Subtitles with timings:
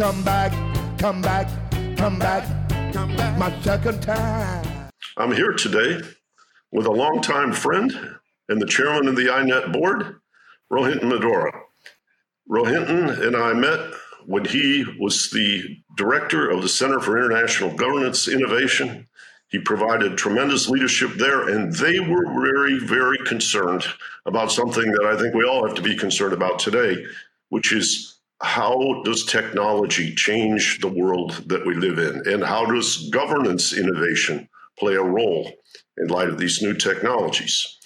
[0.00, 0.50] Come back,
[0.98, 1.46] come back,
[1.98, 2.70] come back.
[2.90, 3.36] Come back.
[3.36, 4.88] My second time.
[5.18, 6.00] I'm here today
[6.72, 7.92] with a longtime friend
[8.48, 10.20] and the chairman of the INET board,
[10.72, 11.52] Rohinton Medhora.
[12.48, 13.92] Rohinton and I met
[14.24, 19.06] when he was the director of the Center for International Governance Innovation.
[19.48, 23.84] He provided tremendous leadership there, and they were very, very concerned
[24.24, 27.04] about something that I think we all have to be concerned about today,
[27.50, 28.09] which is
[28.42, 32.22] how does technology change the world that we live in?
[32.32, 35.52] And how does governance innovation play a role
[35.98, 37.78] in light of these new technologies?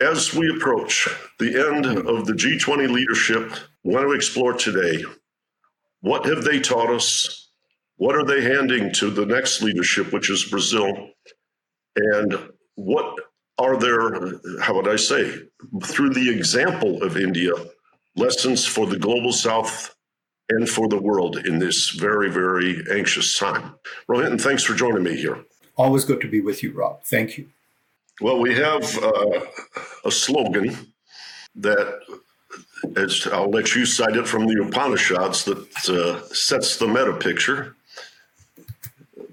[0.00, 3.50] As we approach the end of the G20 leadership,
[3.84, 5.02] we want to explore today
[6.00, 7.48] what have they taught us?
[7.96, 11.10] What are they handing to the next leadership, which is Brazil?
[11.96, 13.18] And what
[13.58, 15.32] are there, how would I say,
[15.82, 17.52] through the example of India,
[18.16, 19.94] lessons for the global south
[20.48, 23.74] and for the world in this very, very anxious time?
[24.08, 25.44] Rohinton, thanks for joining me here.
[25.76, 27.02] Always good to be with you, Rob.
[27.04, 27.48] Thank you.
[28.20, 29.40] Well, we have uh,
[30.04, 30.92] a slogan
[31.56, 32.00] that,
[32.96, 37.76] as I'll let you cite it from the Upanishads, that uh, sets the meta picture.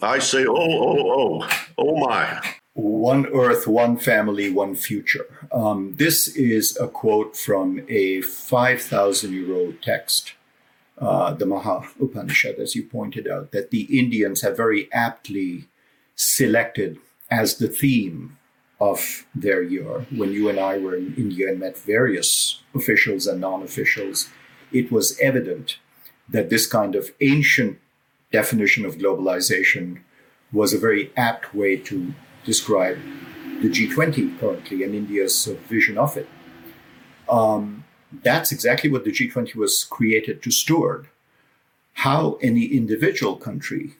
[0.01, 2.41] I say, oh, oh, oh, oh my.
[2.75, 5.27] One Earth, one family, one future.
[5.51, 10.33] Um, this is a quote from a 5,000 year old text,
[10.97, 15.67] uh, the Maha Upanishad, as you pointed out, that the Indians have very aptly
[16.15, 16.97] selected
[17.29, 18.37] as the theme
[18.81, 20.07] of their year.
[20.09, 24.29] When you and I were in India and met various officials and non officials,
[24.71, 25.77] it was evident
[26.27, 27.77] that this kind of ancient
[28.31, 30.01] definition of globalization
[30.51, 32.97] was a very apt way to describe
[33.61, 36.27] the G20 currently and India's vision of it.
[37.29, 37.85] Um,
[38.21, 41.07] that's exactly what the G20 was created to steward.
[41.93, 43.95] How any individual country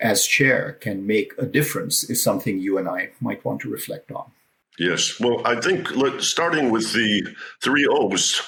[0.00, 4.12] as chair can make a difference is something you and I might want to reflect
[4.12, 4.30] on.
[4.78, 5.18] Yes.
[5.18, 5.88] Well, I think
[6.22, 8.42] starting with the three O's,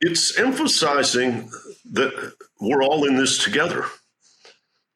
[0.00, 1.50] it's emphasizing
[1.90, 3.86] that we're all in this together.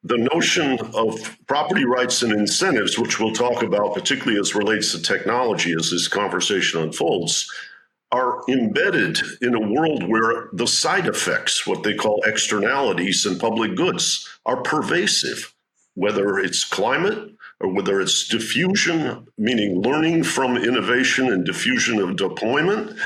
[0.04, 5.02] The notion of property rights and incentives, which we'll talk about, particularly as relates to
[5.02, 7.48] technology as this conversation unfolds,
[8.10, 13.76] are embedded in a world where the side effects, what they call externalities and public
[13.76, 15.54] goods, are pervasive,
[15.94, 17.30] whether it's climate
[17.60, 22.98] or whether it's diffusion, meaning learning from innovation and diffusion of deployment.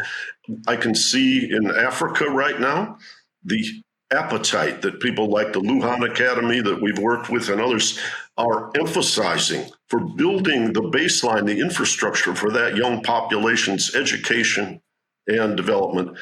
[0.66, 2.98] I can see in Africa right now
[3.44, 3.82] the
[4.12, 7.99] appetite that people like the Lujan Academy that we've worked with and others
[8.37, 14.81] are emphasizing for building the baseline, the infrastructure for that young population's education
[15.27, 16.17] and development.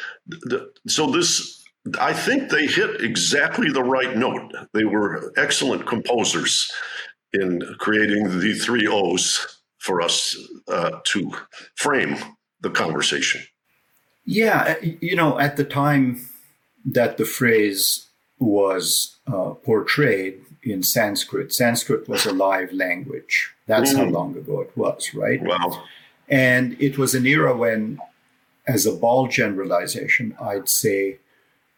[0.87, 1.63] So this
[2.01, 4.53] I think they hit exactly the right note.
[4.73, 6.71] They were excellent composers
[7.35, 10.35] in creating the three O's for us
[10.69, 11.31] uh, to
[11.77, 12.17] frame
[12.61, 13.43] the conversation.
[14.25, 16.27] Yeah, you know, at the time
[16.85, 18.07] that the phrase
[18.39, 23.55] was uh, portrayed in Sanskrit, Sanskrit was a live language.
[23.67, 23.99] That's mm.
[23.99, 25.43] how long ago it was, right?
[25.43, 25.83] Wow.
[26.29, 27.99] And it was an era when,
[28.67, 31.19] as a bald generalization, I'd say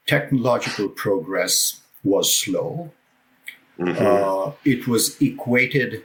[0.07, 2.93] technological progress was slow.
[3.79, 4.07] Mm-hmm.
[4.07, 6.05] Uh, it was equated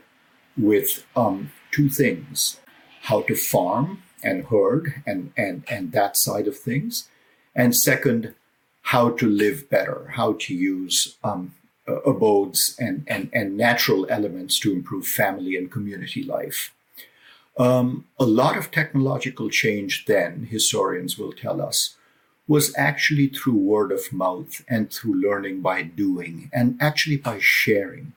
[0.56, 2.58] with um, two things
[3.02, 7.08] how to farm and herd and, and, and that side of things.
[7.54, 8.34] And second,
[8.82, 11.54] how to live better, how to use um,
[11.86, 16.72] abodes and, and, and natural elements to improve family and community life.
[17.58, 21.96] Um, a lot of technological change then, historians will tell us,
[22.48, 28.12] was actually through word of mouth and through learning by doing and actually by sharing.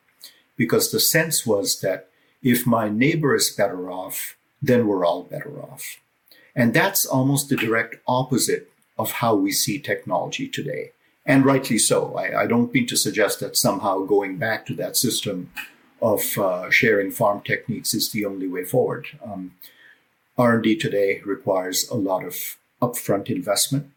[0.57, 2.09] Because the sense was that
[2.41, 5.99] if my neighbor is better off, then we're all better off.
[6.55, 10.91] And that's almost the direct opposite of how we see technology today.
[11.25, 12.15] And rightly so.
[12.15, 15.51] I, I don't mean to suggest that somehow going back to that system
[16.01, 19.07] of uh, sharing farm techniques is the only way forward.
[19.23, 19.55] Um,
[20.37, 23.91] R&D today requires a lot of upfront investment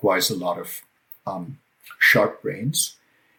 [0.00, 0.80] requires a lot of
[1.26, 1.58] um,
[1.98, 2.96] sharp brains,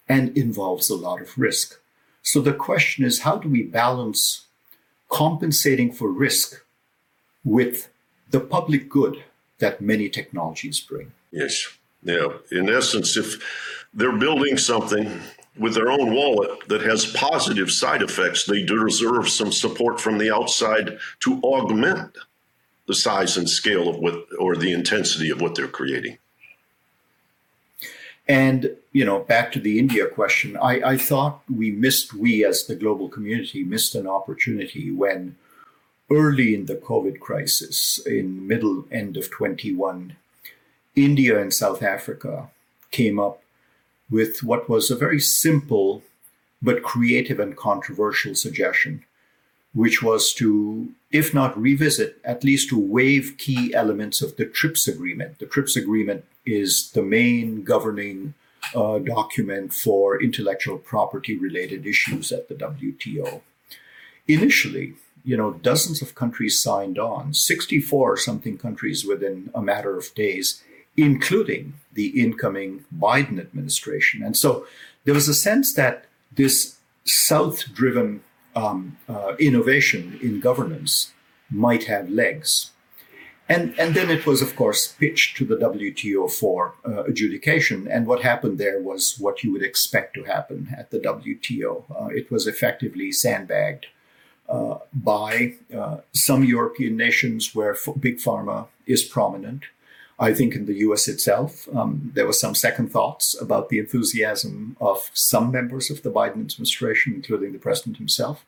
[0.08, 1.80] and involves a lot of risk.
[2.22, 4.46] So the question is how do we balance
[5.10, 6.64] compensating for risk
[7.44, 7.90] with
[8.30, 9.24] the public good
[9.62, 11.12] that many technologies bring?
[11.32, 11.68] Yes.
[12.04, 12.28] Yeah.
[12.52, 15.22] In essence, if they're building something
[15.58, 20.34] with their own wallet that has positive side effects, they deserve some support from the
[20.34, 22.18] outside to augment
[22.88, 26.18] the size and scale of what or the intensity of what they're creating.
[28.28, 32.66] And, you know, back to the India question, I, I thought we missed, we as
[32.66, 35.36] the global community missed an opportunity when
[36.12, 40.16] early in the COVID crisis, in middle end of 21,
[40.96, 42.50] India and South Africa
[42.92, 43.42] came up
[44.10, 46.04] with what was a very simple
[46.62, 49.04] but creative and controversial suggestion,
[49.74, 54.88] which was to, if not revisit, at least to waive key elements of the TRIPS
[54.88, 55.40] agreement.
[55.40, 58.34] The TRIPS agreement is the main governing
[58.76, 63.42] uh, document for intellectual property related issues at the WTO.
[64.28, 64.94] Initially,
[65.24, 70.64] you know, dozens of countries signed on, 64 something countries within a matter of days,
[70.98, 74.24] including the incoming Biden administration.
[74.24, 74.66] And so
[75.06, 78.24] there was a sense that this South driven
[78.56, 81.14] um, uh, innovation in governance
[81.50, 82.72] might have legs.
[83.50, 87.86] And, and then it was, of course, pitched to the WTO for uh, adjudication.
[87.86, 91.84] And what happened there was what you would expect to happen at the WTO.
[91.90, 93.88] Uh, it was effectively sandbagged
[94.52, 99.64] uh, by uh, some European nations where big pharma is prominent.
[100.20, 104.76] I think in the US itself, um, there were some second thoughts about the enthusiasm
[104.82, 108.46] of some members of the Biden administration, including the president himself.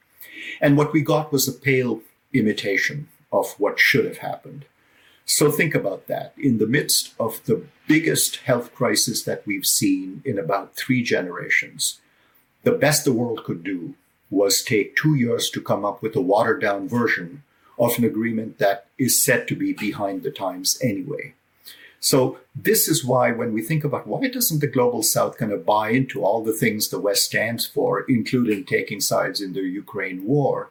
[0.60, 2.02] And what we got was a pale
[2.34, 4.66] imitation of what should have happened.
[5.26, 6.34] So think about that.
[6.38, 12.02] In the midst of the biggest health crisis that we've seen in about three generations,
[12.64, 13.96] the best the world could do
[14.34, 17.44] was take two years to come up with a watered down version
[17.78, 21.34] of an agreement that is said to be behind the times anyway.
[22.00, 25.66] So this is why when we think about why doesn't the global south kind of
[25.66, 30.26] buy into all the things the West stands for, including taking sides in the Ukraine
[30.26, 30.70] war?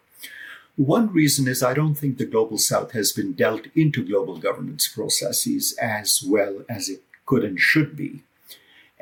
[0.76, 4.88] One reason is I don't think the global south has been dealt into global governance
[4.88, 8.22] processes as well as it could and should be.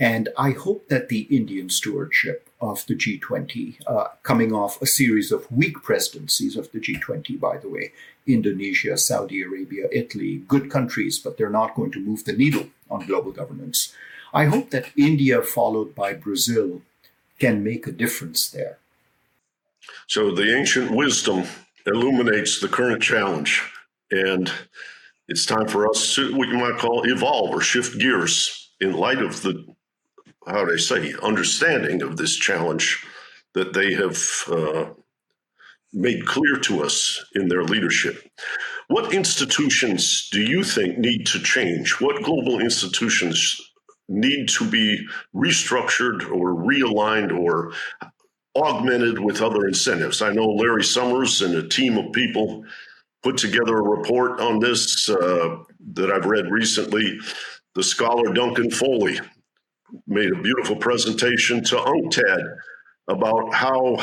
[0.01, 5.31] And I hope that the Indian stewardship of the G20, uh, coming off a series
[5.31, 7.93] of weak presidencies of the G20, by the way,
[8.27, 13.07] Indonesia, Saudi Arabia, Italy, good countries, but they're not going to move the needle on
[13.07, 13.93] global governance.
[14.33, 16.81] I hope that India, followed by Brazil,
[17.39, 18.79] can make a difference there.
[20.07, 21.45] So the ancient wisdom
[21.85, 23.63] illuminates the current challenge,
[24.11, 24.51] and
[25.29, 29.19] it's time for us to what you might call evolve or shift gears in light
[29.19, 29.67] of the
[30.51, 33.05] how do I say understanding of this challenge
[33.55, 34.19] that they have
[34.49, 34.91] uh,
[35.93, 38.23] made clear to us in their leadership.
[38.89, 42.01] What institutions do you think need to change?
[42.01, 43.61] What global institutions
[44.09, 47.73] need to be restructured or realigned or
[48.57, 50.23] augmented with other incentives?
[50.23, 52.65] I know Larry Summers and a team of people
[53.23, 55.59] put together a report on this uh,
[55.93, 57.19] that I've read recently.
[57.75, 59.21] The scholar Duncan Foley
[60.07, 62.57] made a beautiful presentation to UNCTAD
[63.09, 63.97] about how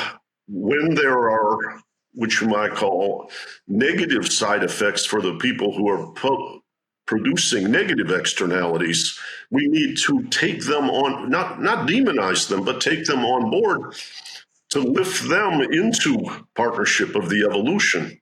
[0.47, 1.81] when there are,
[2.13, 3.29] which you might call
[3.67, 6.61] negative side effects for the people who are po-
[7.05, 9.17] producing negative externalities,
[9.49, 13.95] we need to take them on, not, not demonize them, but take them on board
[14.69, 16.19] to lift them into
[16.55, 18.19] partnership of the evolution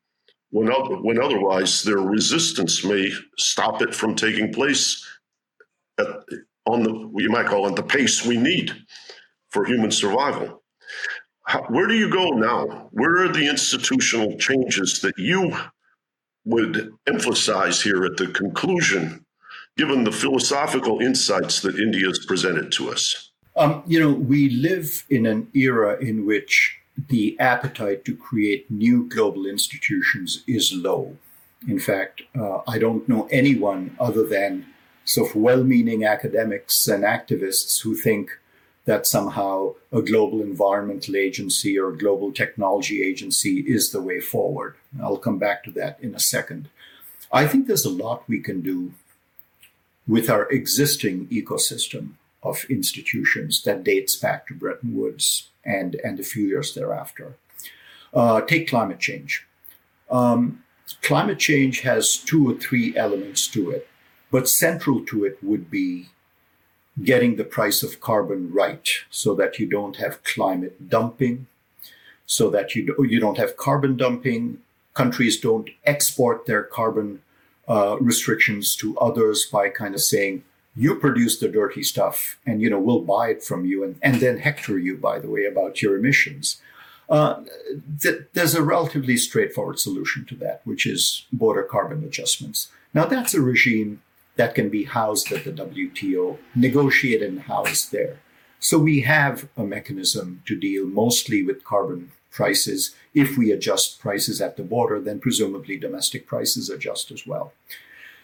[0.52, 0.68] when,
[1.04, 5.06] when otherwise their resistance may stop it from taking place
[5.98, 6.08] at,
[6.66, 8.72] on the, what you might call it, the pace we need
[9.50, 10.64] for human survival.
[11.44, 12.90] How, where do you go now?
[12.92, 15.56] Where are the institutional changes that you
[16.44, 19.26] would emphasize here at the conclusion,
[19.78, 23.32] given the philosophical insights that India has presented to us?
[23.56, 26.78] Um, you know, we live in an era in which
[27.10, 31.18] the appetite to create new global institutions is low.
[31.68, 34.66] In fact, uh, I don't know anyone other than
[35.18, 38.32] of well meaning academics and activists who think
[38.86, 44.76] that somehow a global environmental agency or a global technology agency is the way forward.
[45.02, 46.70] I'll come back to that in a second.
[47.32, 48.94] I think there's a lot we can do
[50.08, 52.12] with our existing ecosystem
[52.44, 57.36] of institutions that dates back to Bretton Woods and, and a few years thereafter.
[58.14, 59.46] Uh, take climate change.
[60.12, 60.64] Um,
[61.02, 63.90] climate change has two or three elements to it.
[64.36, 66.10] But central to it would be
[67.02, 71.48] getting the price of carbon right so that you don't have climate dumping,
[72.26, 74.60] so that you, you don't have carbon dumping.
[74.94, 77.22] Countries don't export their carbon
[77.70, 80.44] uh, restrictions to others by kind of saying,
[80.76, 83.86] you produce the dirty stuff and you know we'll buy it from you.
[83.86, 86.62] And, and then hector you by the way about your emissions.
[87.10, 87.44] Uh,
[88.02, 92.70] th- there's a relatively straightforward solution to that which is border carbon adjustments.
[92.94, 94.02] Now that's a regime
[94.36, 98.20] that can be housed at the wto negotiated and housed there.
[98.60, 102.96] So we have a mechanism to deal mostly with carbon prices.
[103.14, 107.54] If we adjust prices at the border then presumably domestic prices adjust as well.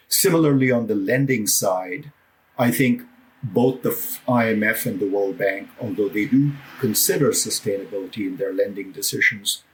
[0.08, 2.12] Similarly on the lending side
[2.58, 3.02] I think
[3.42, 3.90] both the
[4.28, 9.64] IMF and the World Bank, although they do consider sustainability in their lending decisions,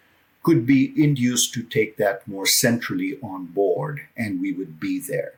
[0.42, 5.34] could be induced to take that more centrally on board, and we would be there.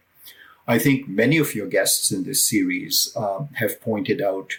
[0.71, 4.59] I think many of your guests in this series um, have pointed out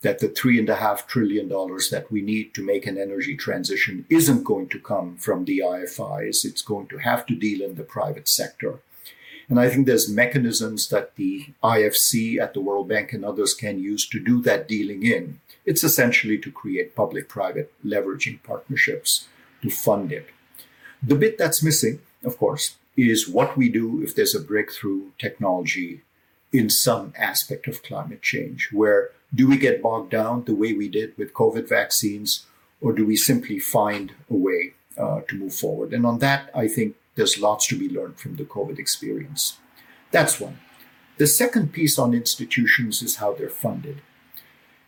[0.00, 3.36] that the three and a half trillion dollars that we need to make an energy
[3.36, 6.46] transition isn't going to come from the IFIs.
[6.46, 8.78] It's going to have to deal in the private sector.
[9.50, 13.78] And I think there's mechanisms that the IFC at the World Bank and others can
[13.78, 15.38] use to do that dealing in.
[15.66, 19.28] It's essentially to create public private leveraging partnerships
[19.60, 20.30] to fund it.
[21.02, 26.02] The bit that's missing, of course, is what we do if there's a breakthrough technology
[26.52, 28.68] in some aspect of climate change.
[28.72, 32.46] Where do we get bogged down the way we did with COVID vaccines,
[32.80, 35.94] or do we simply find a way uh, to move forward?
[35.94, 39.58] And on that, I think there's lots to be learned from the COVID experience.
[40.10, 40.58] That's one.
[41.16, 44.02] The second piece on institutions is how they're funded.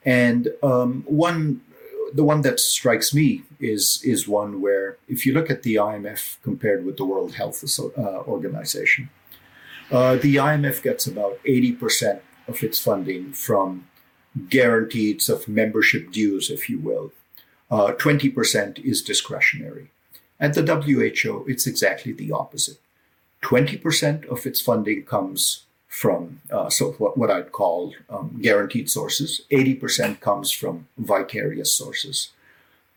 [0.05, 1.63] And um, one,
[2.15, 6.37] the one that strikes me is, is one where, if you look at the IMF
[6.43, 9.11] compared with the World Health uh, Organization,
[9.91, 13.89] uh, the IMF gets about 80% of its funding from
[14.49, 17.13] guaranteed of membership dues, if you will.
[17.69, 19.91] Uh, 20% is discretionary.
[20.39, 22.79] At the WHO, it's exactly the opposite.
[23.43, 25.65] 20% of its funding comes
[25.95, 29.43] from uh, so what, what I'd call um, guaranteed sources.
[29.53, 32.31] 80% comes from vicarious sources.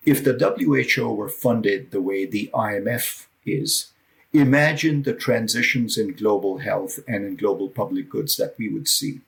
[0.04, 3.92] If the WHO were funded the way the IMF is,
[4.34, 9.22] imagine the transitions in global health and in global public goods that we would see.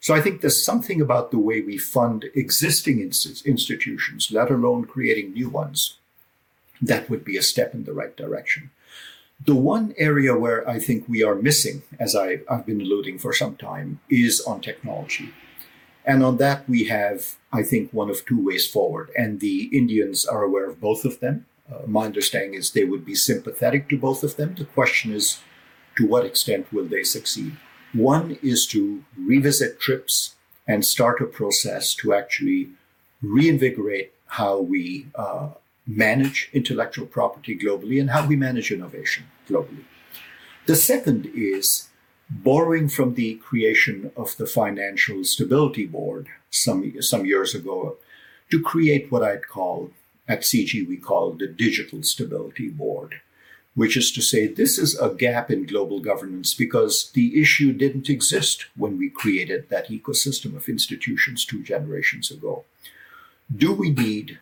[0.00, 5.32] So I think there's something about the way we fund existing institutions, let alone creating
[5.32, 5.98] new ones,
[6.82, 8.70] that would be a step in the right direction.
[9.44, 13.32] The one area where I think we are missing, as I, have been alluding for
[13.32, 15.32] some time, is on technology.
[16.04, 19.10] And on that, we have, I think, one of two ways forward.
[19.16, 21.46] And the Indians are aware of both of them.
[21.70, 24.54] Uh, my understanding is they would be sympathetic to both of them.
[24.54, 25.40] The question is,
[25.96, 27.56] to what extent will they succeed?
[27.92, 30.34] One is to revisit TRIPS
[30.66, 32.70] and start a process to actually
[33.22, 35.50] reinvigorate how we uh,
[35.86, 39.84] manage intellectual property globally and how we manage innovation globally.
[40.66, 41.88] The second is
[42.30, 47.96] borrowing from the creation of the Financial Stability Board some, some years ago
[48.50, 49.90] to create what I'd call,
[50.26, 53.20] at CIGI, we call the Digital Stability Board,
[53.74, 58.08] which is to say this is a gap in global governance because the issue didn't
[58.08, 62.64] exist when we created that ecosystem of institutions two generations ago.
[63.54, 64.38] Do we need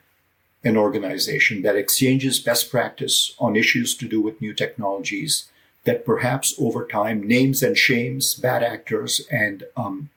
[0.64, 5.50] an organization that exchanges best practice on issues to do with new technologies
[5.84, 10.10] that perhaps over time names and shames bad actors and um,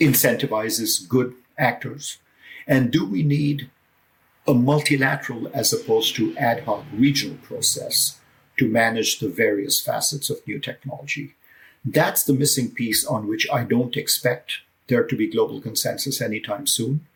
[0.00, 2.18] incentivizes good actors?
[2.66, 3.70] And do we need
[4.46, 8.18] a multilateral as opposed to ad hoc regional process
[8.58, 11.34] to manage the various facets of new technology?
[11.84, 14.58] That's the missing piece on which I don't expect
[14.88, 17.06] there to be global consensus anytime soon.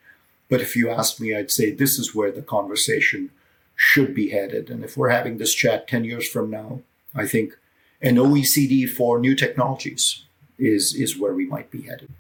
[0.49, 3.31] But if you ask me, I'd say this is where the conversation
[3.75, 4.71] should be headed.
[4.71, 6.81] And if we're having this chat 10 years from now,
[7.15, 7.57] I think
[8.01, 10.25] an OECD for new technologies
[10.59, 12.11] is, is where we might be headed.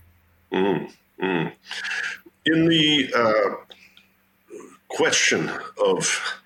[0.53, 1.53] Mm, mm.
[2.47, 4.57] In the uh,
[4.89, 5.51] question
[5.83, 6.41] of,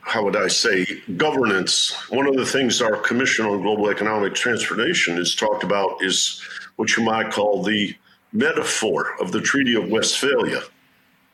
[0.00, 5.16] how would I say, governance, one of the things our Commission on Global Economic Transformation
[5.16, 6.40] has talked about is
[6.76, 7.94] what you might call the
[8.36, 10.62] metaphor of the Treaty of Westphalia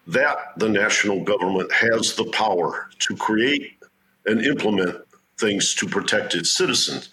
[0.07, 3.79] that the national government has the power to create
[4.27, 4.97] and implement
[5.39, 7.11] things to protect its citizens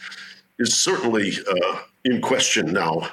[0.60, 3.08] is certainly uh, in question now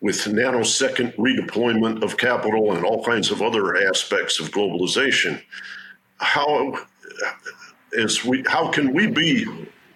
[0.00, 5.40] with nanosecond redeployment of capital and all kinds of other aspects of globalization.
[6.16, 6.74] How
[7.92, 9.44] is we how can we be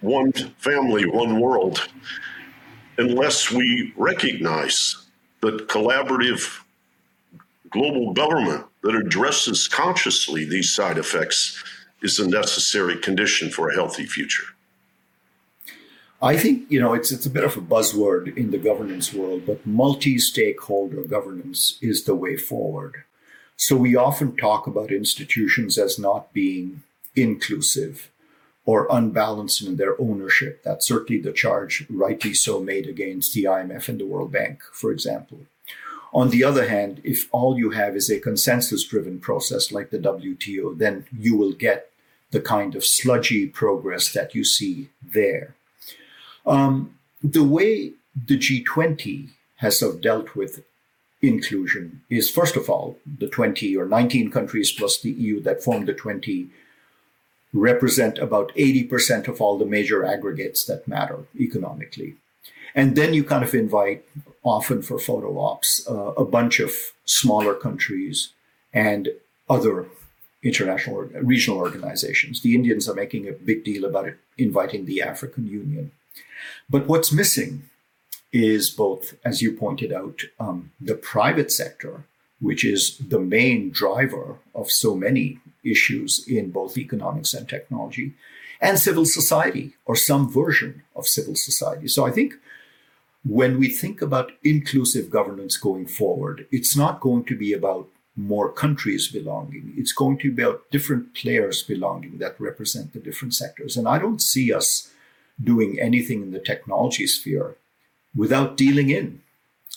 [0.00, 1.88] one family, one world,
[2.98, 5.03] unless we recognize
[5.44, 6.60] that collaborative
[7.70, 11.62] global government that addresses consciously these side effects
[12.02, 14.44] is a necessary condition for a healthy future.
[16.22, 19.42] I think you know it's it's a bit of a buzzword in the governance world,
[19.46, 23.04] but multi-stakeholder governance is the way forward.
[23.56, 26.82] So we often talk about institutions as not being
[27.14, 28.10] inclusive
[28.66, 30.62] or unbalanced in their ownership.
[30.64, 34.90] That's certainly the charge, rightly so, made against the IMF and the World Bank, for
[34.90, 35.40] example.
[36.14, 39.98] On the other hand, if all you have is a consensus driven process like the
[39.98, 41.90] WTO, then you will get
[42.30, 45.54] the kind of sludgy progress that you see there.
[46.46, 50.62] Um, the way the G20 has sort of dealt with
[51.20, 55.84] inclusion is, first of all, the 20 or 19 countries plus the EU that form
[55.84, 56.48] the 20
[57.54, 62.16] represent about 80% of all the major aggregates that matter economically.
[62.74, 64.04] And then you kind of invite,
[64.42, 66.72] often for photo ops, uh, a bunch of
[67.04, 68.32] smaller countries
[68.72, 69.10] and
[69.48, 69.86] other
[70.42, 72.42] international or regional organizations.
[72.42, 75.92] The Indians are making a big deal about it, inviting the African Union.
[76.68, 77.70] But what's missing
[78.32, 82.04] is both, as you pointed out, um, the private sector,
[82.44, 88.12] which is the main driver of so many issues in both economics and technology,
[88.60, 91.88] and civil society, or some version of civil society.
[91.88, 92.34] So I think
[93.24, 98.52] when we think about inclusive governance going forward, it's not going to be about more
[98.52, 99.72] countries belonging.
[99.76, 103.76] It's going to be about different players belonging that represent the different sectors.
[103.76, 104.90] And I don't see us
[105.42, 107.56] doing anything in the technology sphere
[108.14, 109.23] without dealing in.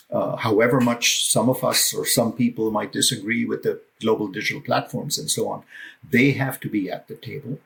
[0.10, 4.62] Uh, however much some of us or some people might disagree with the global digital
[4.62, 5.64] platforms and so on,
[6.10, 7.60] they have to be at the table.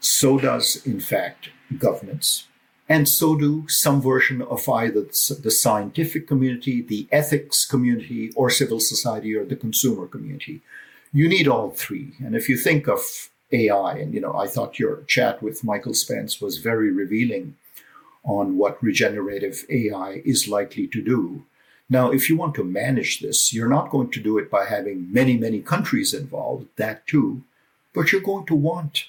[0.00, 2.46] So does, in fact, governments.
[2.88, 8.78] And so do some version of either the scientific community, the ethics community, or civil
[8.78, 10.62] society or the consumer community.
[11.12, 12.12] You need all three.
[12.24, 13.00] And if you think of
[13.52, 17.56] AI, and you know, I thought your chat with Michael Spence was very revealing
[18.26, 21.44] on what regenerative AI is likely to do.
[21.88, 25.12] Now, if you want to manage this, you're not going to do it by having
[25.12, 27.42] many, many countries involved, that too,
[27.94, 29.04] but you're going to want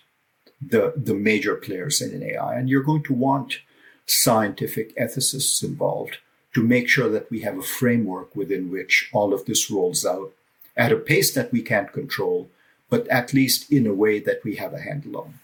[0.61, 3.59] the, the major players in AI, and you're going to want
[4.05, 6.17] scientific ethicists involved
[6.53, 10.31] to make sure that we have a framework within which all of this rolls out
[10.75, 12.49] at a pace that we can't control,
[12.89, 15.39] but at least in a way that we have a handle on.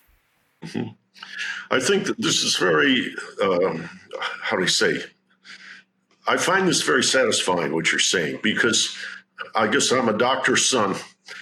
[0.63, 0.89] Mm-hmm.
[1.71, 5.03] I think that this is very, um, how do you say?
[6.27, 8.95] I find this very satisfying what you're saying because
[9.55, 10.95] I guess I'm a doctor's son.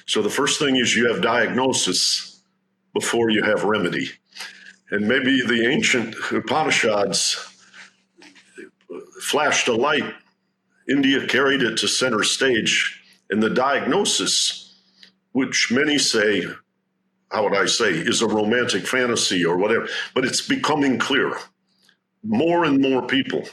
[0.05, 2.43] So the first thing is you have diagnosis
[2.93, 4.09] before you have remedy.
[4.89, 7.47] And maybe the ancient Upanishads
[9.21, 10.13] flashed a light.
[10.89, 13.01] India carried it to center stage.
[13.29, 14.75] And the diagnosis,
[15.31, 16.45] which many say,
[17.31, 21.37] how would I say, is a romantic fantasy or whatever, but it's becoming clear.
[22.23, 23.47] More and more people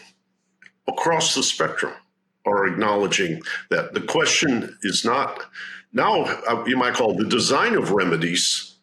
[0.87, 1.93] across the spectrum
[2.45, 5.47] are acknowledging that the question is not
[5.91, 8.77] now, uh, you might call the design of remedies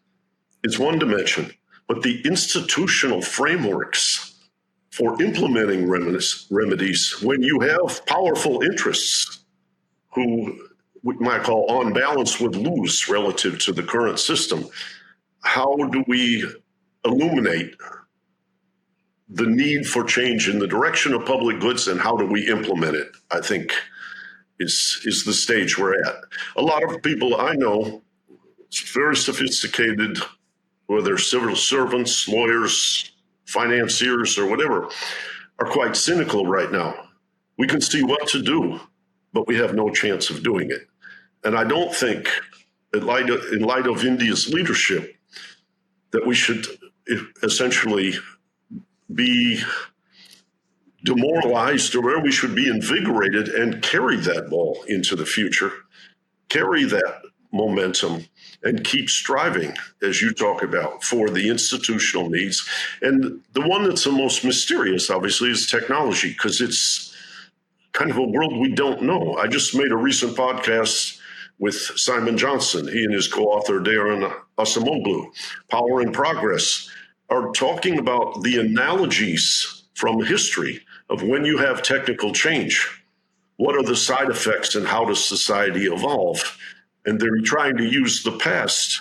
[0.63, 1.51] is one dimension
[1.87, 4.35] but the institutional frameworks
[4.91, 9.45] for implementing remedies, remedies when you have powerful interests
[10.13, 10.67] who
[11.05, 14.67] we might call on balance would lose relative to the current system.
[15.43, 16.43] How do we
[17.05, 17.75] illuminate
[19.29, 22.95] the need for change in the direction of public goods and how do we implement
[22.95, 23.07] it?
[23.29, 23.71] I think
[24.59, 26.15] is is the stage we're at.
[26.57, 28.01] A lot of people I know,
[28.91, 30.17] very sophisticated
[30.87, 33.11] whether civil servants, lawyers,
[33.45, 34.89] financiers, or whatever,
[35.59, 36.95] are quite cynical right now.
[37.59, 38.79] We can see what to do,
[39.33, 40.87] but we have no chance of doing it.
[41.45, 42.27] And I don't think,
[42.93, 45.15] in light of, in light of India's leadership,
[46.11, 46.65] that we should
[47.43, 48.15] essentially
[49.13, 49.61] be
[51.03, 55.71] demoralized or where we should be invigorated and carry that ball into the future,
[56.49, 58.25] carry that momentum
[58.63, 62.67] and keep striving, as you talk about, for the institutional needs.
[63.03, 67.15] And the one that's the most mysterious, obviously, is technology, because it's
[67.91, 69.37] kind of a world we don't know.
[69.37, 71.14] I just made a recent podcast
[71.59, 72.87] with Simon Johnson.
[72.87, 75.27] He and his co author, Daron Acemoglu,
[75.69, 76.89] Power and Progress,
[77.29, 83.03] are talking about the analogies from history of when you have technical change.
[83.57, 86.57] What are the side effects and how does society evolve?
[87.05, 88.99] and they're trying to use the past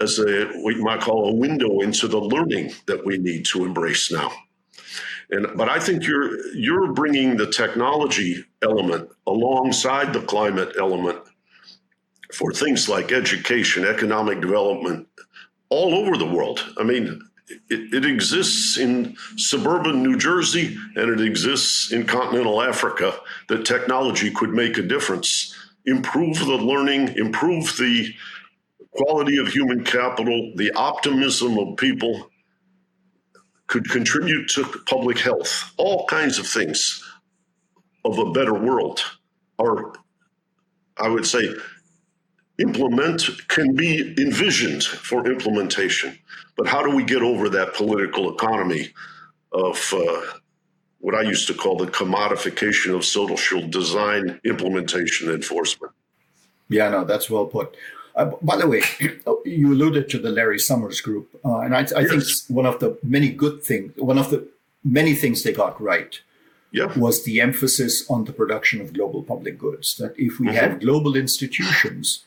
[0.00, 4.10] as a we might call a window into the learning that we need to embrace
[4.10, 4.30] now.
[5.30, 11.18] And but I think you're you're bringing the technology element alongside the climate element
[12.32, 15.06] for things like education, economic development,
[15.68, 16.64] all over the world.
[16.78, 17.20] I mean,
[17.68, 23.14] it, it, exists in suburban New Jersey and it exists in continental Africa
[23.48, 25.54] that technology could make a difference,
[25.86, 28.12] improve the learning, improve the
[28.92, 32.30] quality of human capital, the optimism of people,
[33.66, 37.02] could contribute to public health, all kinds of things
[38.04, 39.00] of a better world
[39.58, 39.94] are,
[40.98, 41.48] I would say,
[42.58, 46.18] implement can be envisioned for implementation.
[46.56, 48.92] But how do we get over that political economy
[49.52, 50.20] of uh,
[51.00, 55.92] what I used to call the commodification of social design, implementation, enforcement?
[56.68, 57.76] Yeah, no, that's well put.
[58.14, 58.82] Uh, by the way,
[59.44, 62.10] you alluded to the Larry Summers group, uh, and I, I yes.
[62.10, 64.46] think one of the many good things, one of the
[64.84, 66.20] many things they got right,
[66.72, 66.96] yeah.
[66.98, 69.96] was the emphasis on the production of global public goods.
[69.96, 70.56] That if we mm-hmm.
[70.56, 72.24] have global institutions,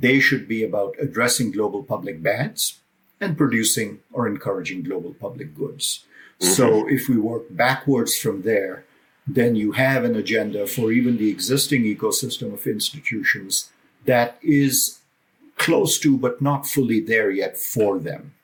[0.00, 2.80] they should be about addressing global public bads
[3.20, 6.04] and producing or encouraging global public goods.
[6.40, 6.52] Mm-hmm.
[6.52, 8.84] So if we work backwards from there,
[9.26, 13.70] then you have an agenda for even the existing ecosystem of institutions
[14.04, 14.98] that is
[15.56, 18.34] close to, but not fully there yet for them.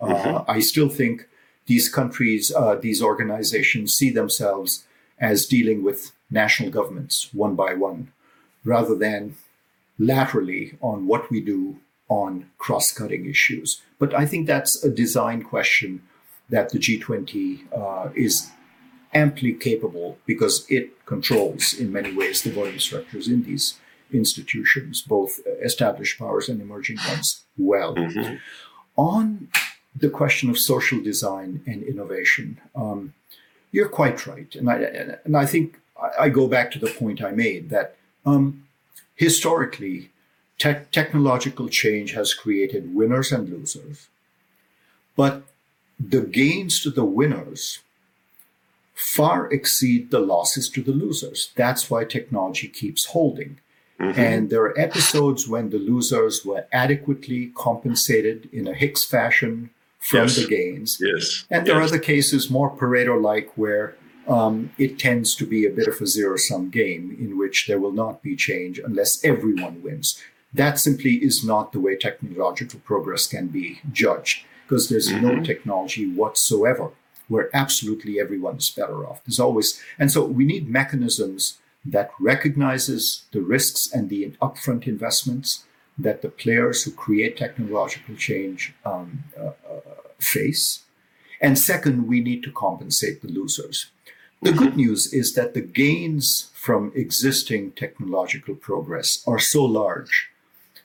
[0.00, 0.36] Uh, mm-hmm.
[0.36, 1.26] Uh, I still think
[1.66, 4.84] these countries, uh, these organizations see themselves
[5.18, 8.12] as dealing with national governments one by one,
[8.64, 9.34] rather than
[9.98, 13.82] laterally on what we do on cross cutting issues.
[13.98, 16.02] But I think that's a design question
[16.48, 18.50] that the G20 uh, is
[19.12, 23.78] amply capable because it controls, in many ways, the voting structures in these
[24.12, 27.94] institutions, both established powers and emerging ones, well.
[27.94, 28.36] Mm-hmm.
[28.96, 29.48] On
[29.94, 33.14] the question of social design and innovation, um,
[33.70, 34.54] you're quite right.
[34.54, 34.76] And I,
[35.24, 35.78] and I think
[36.18, 38.67] I go back to the point I made that um,
[39.18, 40.10] historically,
[40.58, 44.08] te- technological change has created winners and losers.
[45.16, 45.42] But
[45.98, 47.80] the gains to the winners
[48.94, 51.50] far exceed the losses to the losers.
[51.56, 53.58] That's why technology keeps holding.
[54.00, 54.20] Mm-hmm.
[54.20, 60.28] And there are episodes when the losers were adequately compensated in a Hicks fashion from
[60.28, 60.36] yes.
[60.36, 60.98] the gains.
[61.00, 61.44] Yes.
[61.50, 61.82] And there yes.
[61.82, 63.96] are other cases more Pareto like where
[64.28, 67.80] um, it tends to be a bit of a zero sum game in which there
[67.80, 70.22] will not be change unless everyone wins.
[70.52, 75.26] That simply is not the way technological progress can be judged because there's mm-hmm.
[75.26, 76.90] no technology whatsoever
[77.28, 79.22] where absolutely everyone is better off.
[79.24, 85.64] There's always, and so we need mechanisms that recognizes the risks and the upfront investments
[85.98, 89.80] that the players who create technological change um, uh, uh,
[90.18, 90.84] face.
[91.40, 93.90] And second, we need to compensate the losers.
[94.40, 94.76] The good mm-hmm.
[94.76, 100.30] news is that the gains from existing technological progress are so large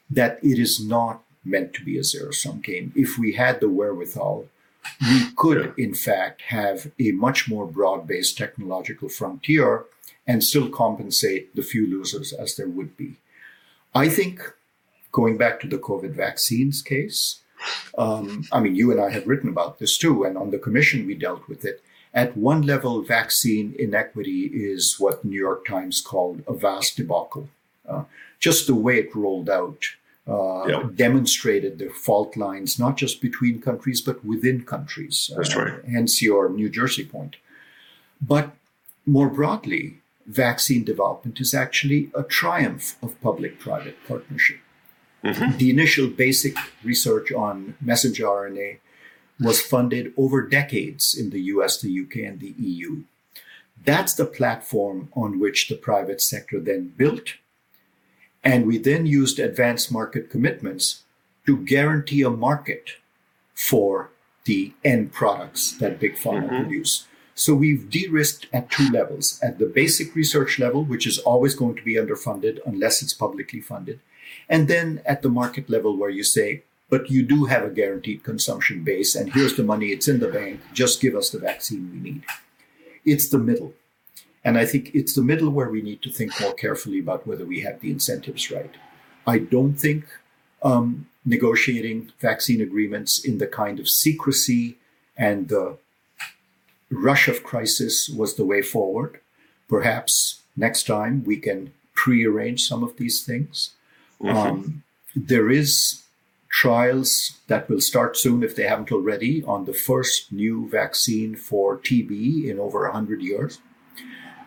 [0.10, 2.94] that it is not meant to be a zero sum game.
[2.96, 4.48] If we had the wherewithal,
[5.02, 9.86] we could, in fact, have a much more broad based technological frontier
[10.26, 13.18] and still compensate the few losers as there would be.
[13.94, 14.42] I think
[15.12, 17.42] going back to the COVID vaccines case,
[17.98, 21.06] um, I mean, you and I have written about this too, and on the commission
[21.06, 21.82] we dealt with it.
[22.14, 27.50] At one level, vaccine inequity is what New York Times called a vast debacle.
[27.88, 28.04] Uh,
[28.40, 29.84] just the way it rolled out
[30.28, 30.90] uh, yeah.
[30.94, 35.32] demonstrated the fault lines, not just between countries, but within countries.
[35.36, 35.86] That's uh, right.
[35.92, 37.36] Hence your New Jersey point.
[38.22, 38.52] But
[39.06, 44.60] more broadly, vaccine development is actually a triumph of public private partnership.
[45.24, 45.58] Mm-hmm.
[45.58, 48.78] The initial basic research on messenger RNA
[49.40, 53.04] was funded over decades in the US, the UK, and the EU.
[53.84, 57.34] That's the platform on which the private sector then built.
[58.44, 61.04] And we then used advanced market commitments
[61.46, 62.92] to guarantee a market
[63.54, 64.10] for
[64.46, 66.64] the end products that big pharma mm-hmm.
[66.64, 67.08] produce.
[67.36, 69.40] So we've de-risked at two levels.
[69.42, 73.62] At the basic research level, which is always going to be underfunded unless it's publicly
[73.62, 74.00] funded.
[74.48, 76.64] And then at the market level where you say,
[76.94, 80.28] but you do have a guaranteed consumption base and here's the money, it's in the
[80.28, 82.24] bank, just give us the vaccine we need.
[83.04, 83.74] It's the middle.
[84.46, 87.46] And I think it's the middle where we need to think more carefully about whether
[87.46, 88.76] we have the incentives right.
[89.26, 90.06] I don't think
[90.62, 94.78] um, negotiating vaccine agreements in the kind of secrecy
[95.18, 95.80] and the
[96.92, 99.20] rush of crisis was the way forward.
[99.68, 103.72] Perhaps next time we can prearrange some of these things.
[104.22, 104.38] Mm-hmm.
[104.38, 104.84] Um,
[105.16, 106.03] there is
[106.54, 111.80] trials that will start soon, if they haven't already, on the first new vaccine for
[111.80, 113.60] TB in over 100 years,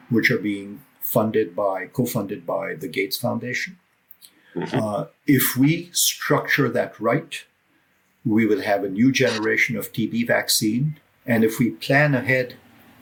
[0.08, 3.76] which are being funded by, co funded by the Gates Foundation.
[4.54, 4.78] Mm-hmm.
[4.78, 7.44] Uh, if we structure that right,
[8.24, 11.00] we will have a new generation of TB vaccine.
[11.26, 12.54] And if we plan ahead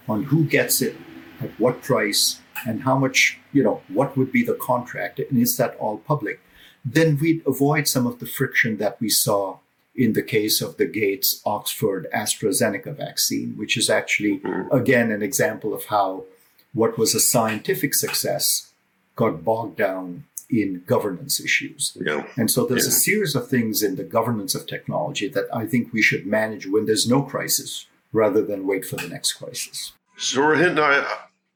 [0.09, 0.97] on who gets it,
[1.43, 5.59] at what price, and how much, you know, what would be the contract, and is
[5.59, 6.41] that all public?
[6.85, 9.59] Then we'd avoid some of the friction that we saw
[9.95, 14.75] in the case of the Gates Oxford AstraZeneca vaccine, which is actually, mm-hmm.
[14.75, 16.25] again, an example of how
[16.73, 18.73] what was a scientific success
[19.17, 21.97] got bogged down in governance issues.
[22.05, 22.27] Yeah.
[22.37, 22.91] And so there's yeah.
[22.91, 26.67] a series of things in the governance of technology that I think we should manage
[26.67, 29.93] when there's no crisis rather than wait for the next crisis.
[30.17, 31.05] So, Rohit, I,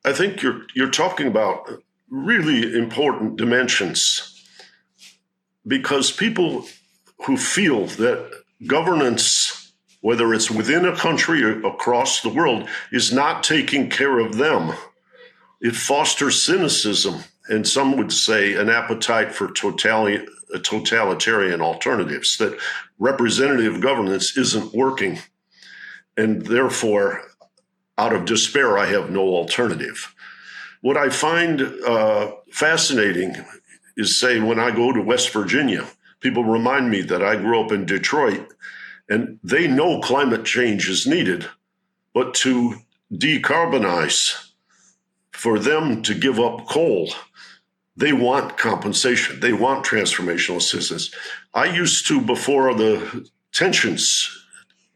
[0.08, 4.27] I think you're, you're talking about really important dimensions
[5.68, 6.66] because people
[7.26, 13.44] who feel that governance, whether it's within a country or across the world, is not
[13.44, 14.72] taking care of them,
[15.60, 22.58] it fosters cynicism and some would say an appetite for totalitarian alternatives, that
[22.98, 25.18] representative governance isn't working.
[26.16, 27.22] And therefore,
[27.96, 30.14] out of despair, I have no alternative.
[30.82, 33.34] What I find uh, fascinating
[33.98, 35.86] is, say, when I go to West Virginia,
[36.20, 38.48] people remind me that I grew up in Detroit
[39.08, 41.46] and they know climate change is needed,
[42.14, 42.76] but to
[43.12, 44.48] decarbonize,
[45.32, 47.10] for them to give up coal,
[47.96, 49.40] they want compensation.
[49.40, 51.12] They want transformational assistance.
[51.54, 54.46] I used to, before the tensions,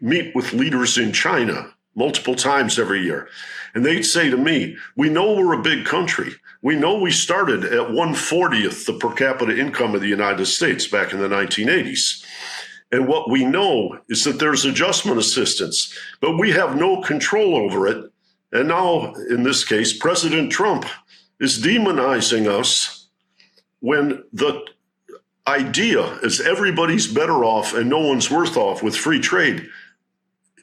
[0.00, 3.28] meet with leaders in China multiple times every year.
[3.74, 6.34] And they'd say to me, We know we're a big country.
[6.62, 11.12] We know we started at 140th the per capita income of the United States back
[11.12, 12.24] in the 1980s.
[12.92, 17.88] And what we know is that there's adjustment assistance, but we have no control over
[17.88, 18.12] it.
[18.52, 20.84] And now, in this case, President Trump
[21.40, 23.08] is demonizing us
[23.80, 24.64] when the
[25.48, 29.68] idea is everybody's better off and no one's worse off with free trade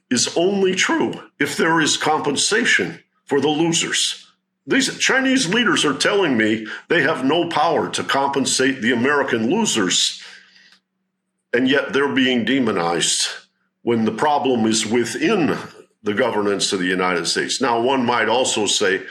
[0.10, 4.29] is only true if there is compensation for the losers.
[4.70, 10.22] These Chinese leaders are telling me they have no power to compensate the American losers,
[11.52, 13.30] and yet they're being demonized
[13.82, 15.58] when the problem is within
[16.04, 17.60] the governance of the United States.
[17.60, 19.02] Now, one might also say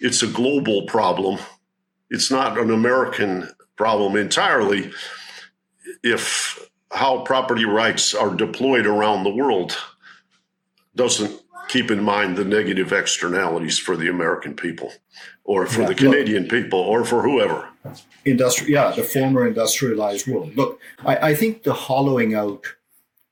[0.00, 1.38] it's a global problem.
[2.10, 4.92] It's not an American problem entirely
[6.02, 9.78] if how property rights are deployed around the world
[10.94, 14.92] doesn't keep in mind the negative externalities for the American people
[15.44, 17.68] or for yeah, the Canadian look, people or for whoever.
[18.24, 20.56] Industri- yeah, the former industrialized world.
[20.56, 22.64] Look, I, I think the hollowing out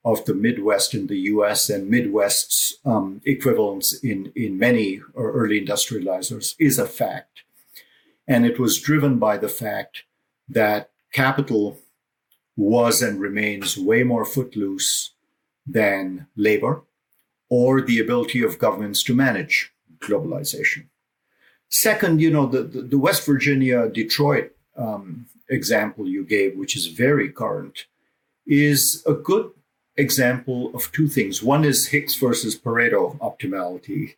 [0.04, 6.54] of the Midwest in the US and Midwest's um, equivalents in, in many early industrializers
[6.58, 7.42] is a fact.
[8.28, 10.04] And it was driven by the fact
[10.48, 11.78] that capital
[12.56, 15.12] was and remains way more footloose
[15.66, 16.82] than labor
[17.56, 20.82] or the ability of governments to manage globalization.
[21.68, 22.62] Second, you know, the,
[22.92, 27.76] the, West Virginia Detroit um, example you gave, which is very current,
[28.44, 29.46] is a good
[29.96, 31.44] example of two things.
[31.44, 34.16] One is Hicks versus Pareto optimality.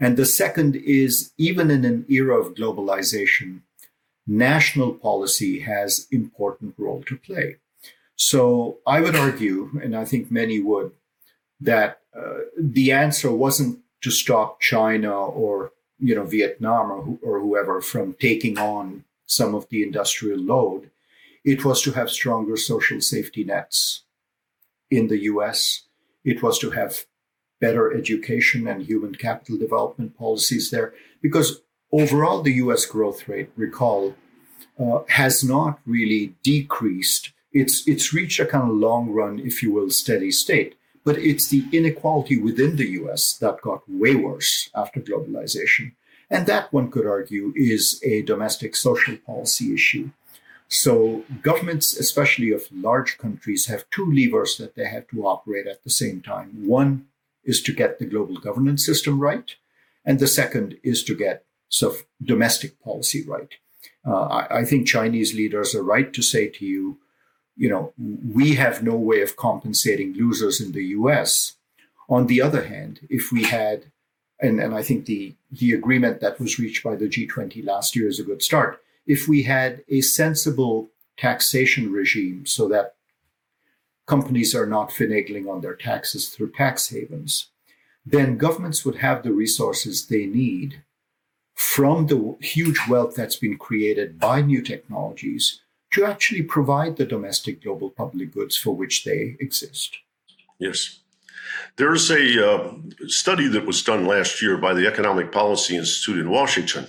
[0.00, 3.60] And the second is even in an era of globalization,
[4.26, 7.56] national policy has important role to play.
[8.16, 10.92] So I would argue, and I think many would,
[11.60, 17.80] that uh, the answer wasn't to stop China or you know Vietnam or, or whoever
[17.80, 20.90] from taking on some of the industrial load.
[21.44, 24.02] It was to have stronger social safety nets
[24.90, 25.84] in the US.
[26.24, 27.04] It was to have
[27.60, 31.60] better education and human capital development policies there because
[31.92, 34.14] overall, the US growth rate, recall,
[34.78, 37.32] uh, has not really decreased.
[37.52, 40.76] It's, it's reached a kind of long run, if you will, steady state.
[41.08, 45.92] But it's the inequality within the US that got way worse after globalization.
[46.28, 50.10] And that, one could argue, is a domestic social policy issue.
[50.68, 55.82] So, governments, especially of large countries, have two levers that they have to operate at
[55.82, 56.50] the same time.
[56.66, 57.06] One
[57.42, 59.56] is to get the global governance system right,
[60.04, 63.54] and the second is to get so domestic policy right.
[64.06, 66.98] Uh, I, I, think Chinese leaders are right to say to you,
[67.58, 67.92] you know,
[68.32, 71.56] we have no way of compensating losers in the US.
[72.08, 73.86] On the other hand, if we had,
[74.40, 78.08] and, and I think the, the agreement that was reached by the G20 last year
[78.08, 82.94] is a good start, if we had a sensible taxation regime so that
[84.06, 87.48] companies are not finagling on their taxes through tax havens,
[88.06, 90.82] then governments would have the resources they need
[91.54, 95.60] from the huge wealth that's been created by new technologies
[95.92, 99.98] to actually provide the domestic global public goods for which they exist.
[100.58, 101.00] Yes.
[101.76, 102.74] There's a uh,
[103.06, 106.88] study that was done last year by the Economic Policy Institute in Washington,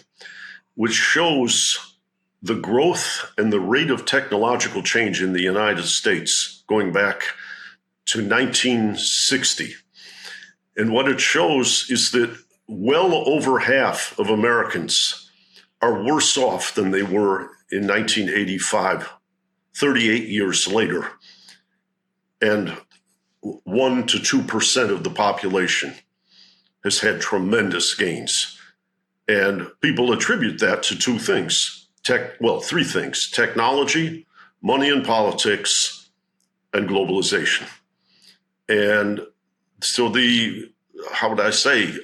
[0.75, 1.95] which shows
[2.41, 7.23] the growth and the rate of technological change in the United States going back
[8.05, 9.73] to 1960.
[10.77, 12.35] And what it shows is that
[12.67, 15.29] well over half of Americans
[15.81, 19.10] are worse off than they were in 1985,
[19.75, 21.12] 38 years later.
[22.41, 22.77] And
[23.41, 25.93] 1 to 2% of the population
[26.84, 28.58] has had tremendous gains.
[29.27, 34.25] And people attribute that to two things tech, well, three things technology,
[34.62, 36.10] money and politics,
[36.73, 37.67] and globalization.
[38.67, 39.21] And
[39.82, 40.71] so the,
[41.12, 41.95] how would I say,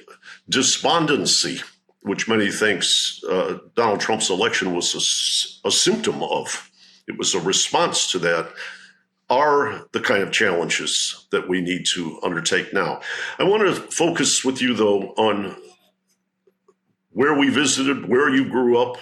[0.48, 1.60] despondency,
[2.06, 6.70] which many thinks uh, Donald Trump's election was a, a symptom of,
[7.08, 8.48] it was a response to that,
[9.28, 13.00] are the kind of challenges that we need to undertake now.
[13.40, 15.56] I want to focus with you, though, on
[17.10, 18.98] where we visited, where you grew up,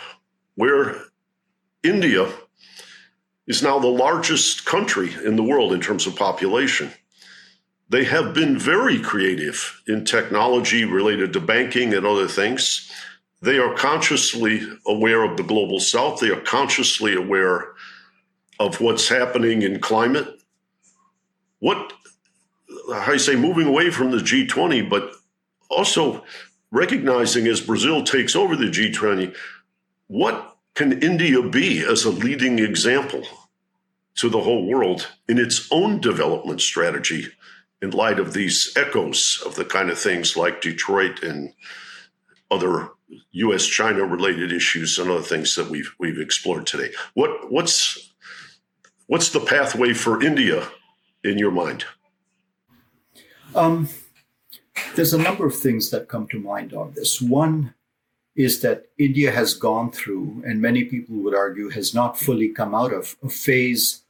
[0.54, 0.96] where
[1.82, 2.26] India
[3.46, 6.90] is now the largest country in the world in terms of population.
[7.88, 12.90] They have been very creative in technology related to banking and other things.
[13.42, 16.20] They are consciously aware of the global south.
[16.20, 17.72] They are consciously aware
[18.58, 20.28] of what's happening in climate.
[21.58, 21.92] What,
[22.90, 25.12] I say, moving away from the G20, but
[25.68, 26.24] also
[26.70, 29.34] recognizing as Brazil takes over the G20,
[30.06, 33.22] what can India be as a leading example
[34.16, 37.28] to the whole world in its own development strategy
[37.84, 41.52] in light of these echoes of the kind of things like Detroit and
[42.50, 42.88] other
[43.32, 43.66] U.S.
[43.66, 46.90] China related issues and other things that we've we've explored today.
[47.12, 48.10] What what's
[49.06, 50.66] what's the pathway for India
[51.22, 51.84] in your mind?
[53.54, 53.90] Um,
[54.96, 57.20] there's a number of things that come to mind on this.
[57.20, 57.74] One
[58.34, 62.74] is that India has gone through, and many people would argue has not fully come
[62.74, 64.02] out of, a phase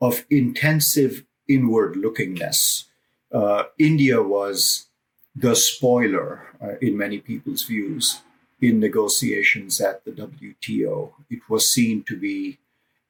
[0.00, 2.88] of intensive inward lookingness.
[3.32, 4.86] Uh, India was
[5.34, 8.20] the spoiler, uh, in many people's views,
[8.60, 11.12] in negotiations at the WTO.
[11.30, 12.58] It was seen to be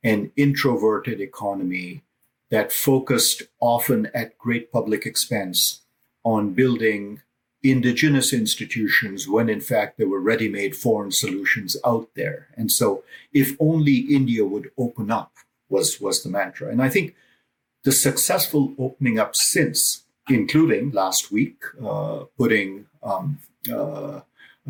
[0.02, 2.02] an introverted economy
[2.50, 5.82] that focused often at great public expense
[6.24, 7.22] on building
[7.62, 12.48] indigenous institutions when in fact there were ready made foreign solutions out there.
[12.56, 13.02] And so,
[13.32, 15.32] if only India would open up,
[15.68, 16.70] was, was the mantra.
[16.70, 17.14] And I think
[17.84, 23.38] the successful opening up since, including last week, uh, putting um,
[23.70, 24.20] uh,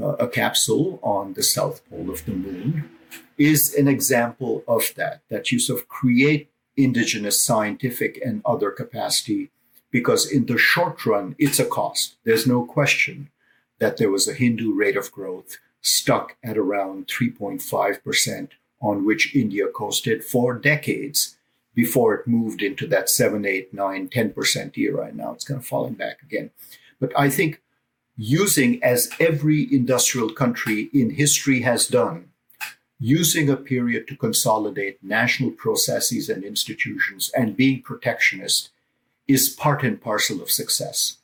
[0.01, 2.89] uh a capsule on the south pole of the moon,
[3.37, 9.51] is an example of that, that you sort of create indigenous scientific and other capacity
[9.91, 12.17] because in the short run, it's a cost.
[12.25, 13.31] There's no question
[13.79, 18.49] that there was a Hindu rate of growth stuck at around 3.5%,
[18.81, 21.38] on which India coasted for decades
[21.79, 25.07] before it moved into that 7, 8, 9, 10% era.
[25.07, 26.51] And now it's kind of falling back again.
[26.99, 27.63] But I think
[28.17, 32.31] using, as every industrial country in history has done,
[32.99, 38.71] using a period to consolidate national processes and institutions and being protectionist
[39.29, 41.19] is part and parcel of success.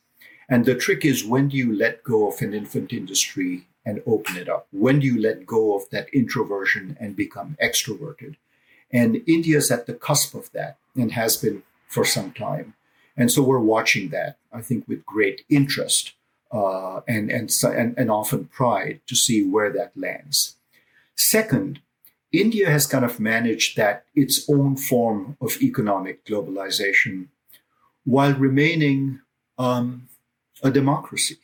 [0.47, 4.37] And the trick is when do you let go of an infant industry and open
[4.37, 4.67] it up?
[4.71, 8.37] When do you let go of that introversion and become extroverted?
[8.95, 12.75] And India is at the cusp of that and has been for some time.
[13.17, 16.13] And so we're watching that, I think, with great interest
[16.49, 20.55] uh, and, and, and, and often pride to see where that lands.
[21.15, 21.81] Second,
[22.31, 27.27] India has kind of managed that its own form of economic globalization
[28.05, 29.19] while remaining
[29.57, 30.07] um,
[30.63, 31.39] a democracy.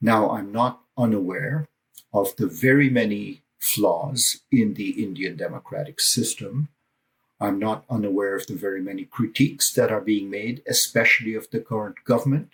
[0.00, 1.68] Now, I'm not unaware
[2.14, 6.68] of the very many flaws in the Indian democratic system.
[7.40, 11.60] I'm not unaware of the very many critiques that are being made, especially of the
[11.60, 12.50] current government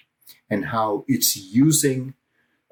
[0.50, 2.14] and how it's using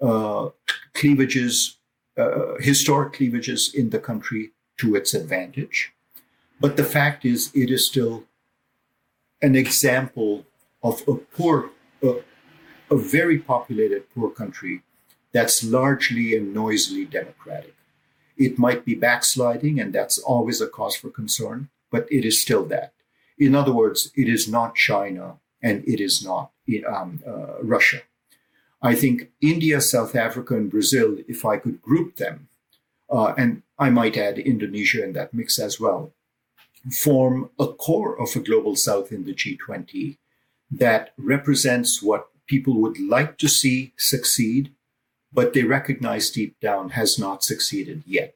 [0.00, 0.50] uh,
[0.94, 1.78] cleavages,
[2.18, 5.92] uh, historic cleavages in the country to its advantage.
[6.60, 8.24] But the fact is, it is still
[9.40, 10.44] an example
[10.82, 11.70] of a poor,
[12.02, 12.20] a,
[12.90, 14.82] a very populated poor country
[15.32, 17.74] that's largely and noisily democratic.
[18.36, 22.64] It might be backsliding, and that's always a cause for concern, but it is still
[22.64, 22.92] that.
[23.38, 26.50] In other words, it is not China and it is not
[26.88, 28.00] um, uh, Russia.
[28.82, 32.48] I think India, South Africa, and Brazil, if I could group them,
[33.08, 36.12] uh, and I might add Indonesia in that mix as well,
[36.90, 40.16] form a core of a global south in the G20
[40.70, 44.72] that represents what people would like to see succeed,
[45.32, 48.34] but they recognize deep down has not succeeded yet.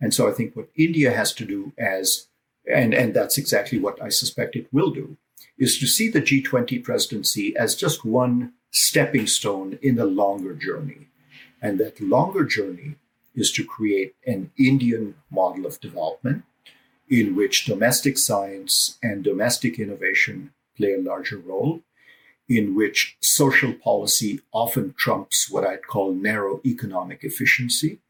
[0.00, 2.28] And so I think what India has to do as,
[2.72, 5.16] and, and that's exactly what I suspect it will do,
[5.58, 11.08] is to see the G20 presidency as just one stepping stone in a longer journey.
[11.62, 12.96] And that longer journey
[13.34, 16.44] is to create an Indian model of development
[17.08, 21.82] in which domestic science and domestic innovation play a larger role,
[22.48, 28.00] in which social policy often trumps what I'd call narrow economic efficiency,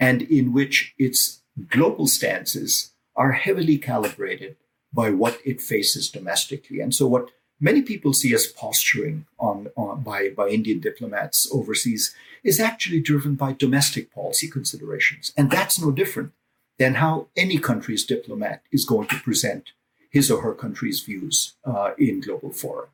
[0.00, 4.56] and in which its global stances are heavily calibrated
[4.92, 6.80] by what it faces domestically.
[6.80, 12.14] And so, what many people see as posturing on, on, by, by Indian diplomats overseas
[12.44, 15.32] is actually driven by domestic policy considerations.
[15.36, 16.32] And that's no different
[16.78, 19.72] than how any country's diplomat is going to present
[20.10, 22.88] his or her country's views uh, in global fora.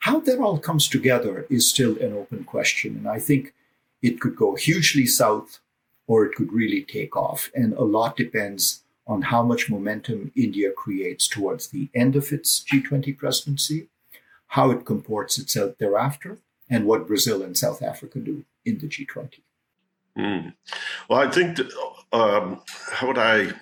[0.00, 2.96] How that all comes together is still an open question.
[2.96, 3.54] And I think
[4.02, 5.58] it could go hugely south
[6.06, 7.50] or it could really take off.
[7.54, 12.62] And a lot depends on how much momentum India creates towards the end of its
[12.70, 13.88] G20 presidency,
[14.48, 16.38] how it comports itself thereafter,
[16.68, 19.40] and what Brazil and South Africa do in the G20.
[20.18, 20.52] Mm.
[21.08, 21.58] Well, I think,
[22.12, 22.60] um,
[22.92, 23.52] how would I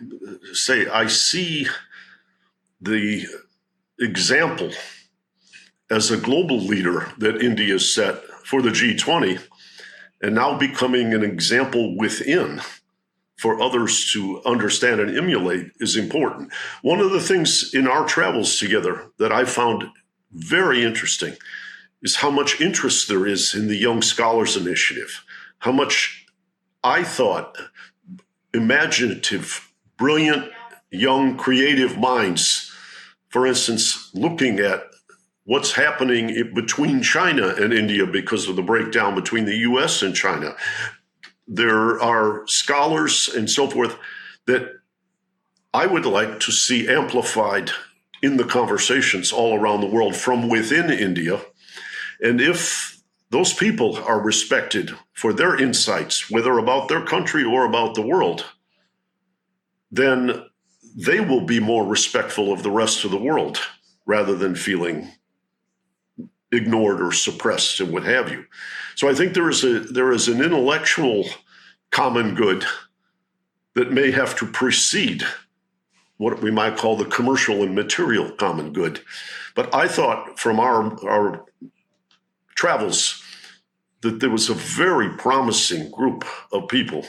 [0.52, 1.68] say, I see
[2.80, 3.24] the
[4.00, 4.70] example
[5.90, 9.40] as a global leader that India set for the G20
[10.22, 12.60] and now becoming an example within
[13.36, 16.52] for others to understand and emulate is important.
[16.82, 19.84] One of the things in our travels together that I found
[20.32, 21.36] very interesting
[22.02, 25.24] is how much interest there is in the Young Scholars Initiative,
[25.58, 26.26] how much
[26.82, 27.58] I thought
[28.54, 30.50] imaginative, brilliant,
[30.90, 32.72] young, creative minds,
[33.28, 34.82] for instance, looking at
[35.44, 40.54] what's happening between China and India because of the breakdown between the US and China.
[41.46, 43.96] There are scholars and so forth
[44.46, 44.72] that
[45.72, 47.70] I would like to see amplified
[48.22, 51.40] in the conversations all around the world from within India.
[52.20, 52.98] And if
[53.30, 58.46] those people are respected for their insights, whether about their country or about the world,
[59.90, 60.44] then
[60.96, 63.58] they will be more respectful of the rest of the world
[64.06, 65.12] rather than feeling
[66.52, 68.44] ignored or suppressed and what have you.
[68.94, 71.24] So I think there is a there is an intellectual
[71.90, 72.64] common good
[73.74, 75.22] that may have to precede
[76.18, 79.00] what we might call the commercial and material common good.
[79.54, 81.44] But I thought from our our
[82.54, 83.22] travels
[84.00, 87.04] that there was a very promising group of people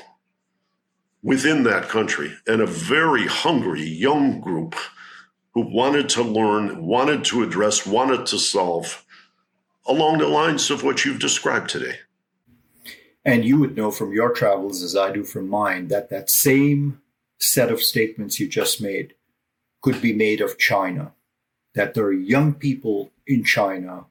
[1.21, 4.75] within that country and a very hungry young group
[5.53, 9.05] who wanted to learn, wanted to address, wanted to solve
[9.87, 11.99] along the lines of what you've described today.
[13.23, 17.01] And you would know from your travels, as I do from mine, that that same
[17.39, 19.13] set of statements you just made
[19.81, 21.13] could be made of China.
[21.75, 24.05] That there are young people in China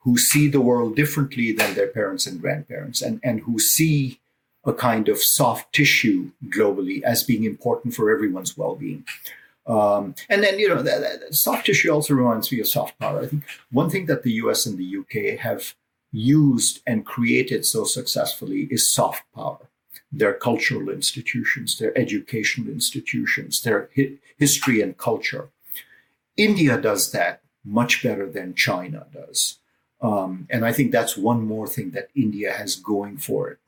[0.00, 4.20] who see the world differently than their parents and grandparents and, and who see
[4.64, 9.04] a kind of soft tissue globally as being important for everyone's well-being.
[9.66, 10.84] Um, and then, you know,
[11.30, 13.22] soft tissue also reminds me of soft power.
[13.22, 15.74] I think one thing that the US and the UK have
[16.12, 19.68] used and created so successfully is soft power.
[20.12, 25.48] Their cultural institutions, their educational institutions, their hi- history and culture.
[26.36, 29.58] India does that much better than China does.
[30.00, 33.58] Um, and I think that's one more thing that India has going for it.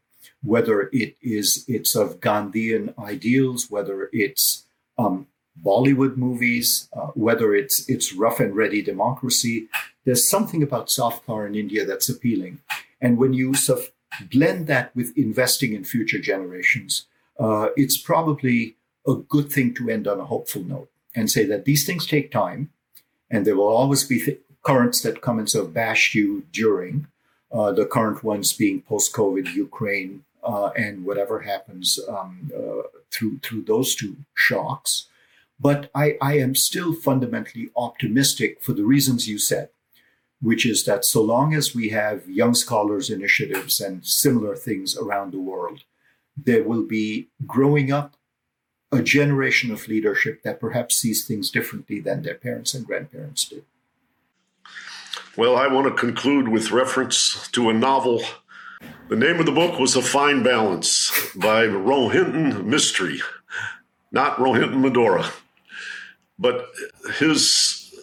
[0.42, 4.64] Whether it is it's of Gandhian ideals, whether it's
[4.99, 5.26] um,
[5.64, 9.68] Bollywood movies, uh, whether it's it's rough and ready democracy,
[10.04, 12.61] there's something about soft power in India that's appealing.
[13.00, 17.07] And when you sort of blend that with investing in future generations,
[17.38, 18.76] uh, it's probably
[19.07, 22.30] a good thing to end on a hopeful note and say that these things take
[22.30, 22.70] time,
[23.30, 27.07] and there will always be th- currents that come and sort of bash you during.
[27.52, 33.62] Uh, the current ones being post-COVID Ukraine uh, and whatever happens um, uh, through through
[33.62, 35.07] those two shocks.
[35.59, 39.70] But I, I am still fundamentally optimistic for the reasons you said,
[40.40, 45.32] which is that so long as we have young scholars initiatives and similar things around
[45.32, 45.80] the world,
[46.36, 48.16] there will be growing up
[48.92, 53.64] a generation of leadership that perhaps sees things differently than their parents and grandparents did.
[55.36, 58.22] Well, I want to conclude with reference to a novel.
[59.09, 63.20] The name of the book was A Fine Balance by Rohinton Mistry,
[64.12, 65.30] not Rohinton Medhora.
[66.39, 66.66] But
[67.18, 67.95] his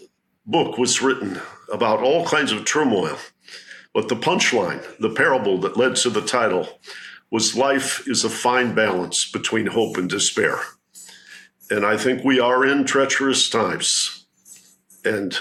[0.45, 1.39] book was written
[1.71, 3.17] about all kinds of turmoil.
[3.93, 6.79] But the punchline, the parable that led to the title,
[7.29, 10.59] was life is a fine balance between hope and despair.
[11.69, 14.25] And I think we are in treacherous times.
[15.05, 15.37] And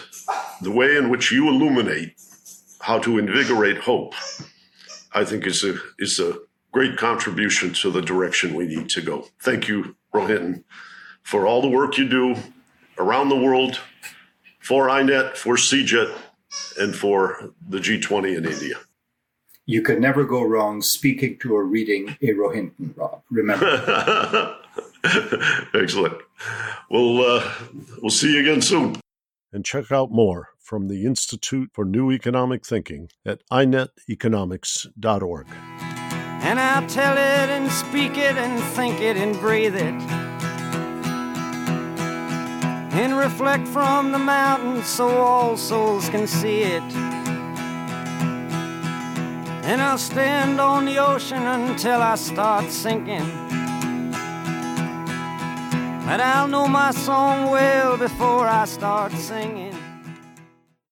[0.61, 2.15] the way in which you illuminate
[2.81, 4.15] how to invigorate hope,
[5.13, 6.39] I think is a is a
[6.73, 9.29] great contribution to the direction we need to go.
[9.41, 10.65] Thank you, Rohinton,
[11.23, 12.37] for all the work you do
[12.99, 13.81] around the world
[14.61, 16.15] for INET, for CEGET,
[16.79, 18.77] and for the G20 in India.
[19.67, 23.23] You could never go wrong speaking to or reading a Rohinton, Rob.
[23.31, 24.57] Remember.
[25.75, 26.19] Excellent.
[26.91, 27.53] We'll, uh,
[28.01, 28.97] we'll see you again soon.
[29.53, 35.47] And check out more from the Institute for New Economic Thinking at ineteconomics.org.
[36.45, 40.32] And I'll tell it and speak it and think it and breathe it.
[42.95, 46.83] And reflect from the mountains so all souls can see it.
[49.65, 53.27] And I'll stand on the ocean until I start sinking.
[56.05, 59.72] But I'll know my song well before I start singing.